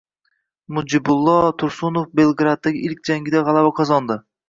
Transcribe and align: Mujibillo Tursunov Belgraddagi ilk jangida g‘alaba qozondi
Mujibillo 0.77 1.35
Tursunov 1.65 2.09
Belgraddagi 2.23 2.85
ilk 2.91 3.07
jangida 3.13 3.49
g‘alaba 3.51 3.79
qozondi 3.83 4.23